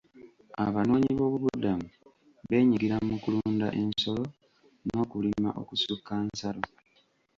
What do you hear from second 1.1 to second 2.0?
b'obubudamu